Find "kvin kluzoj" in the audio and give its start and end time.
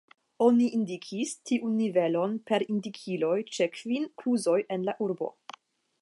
3.77-4.59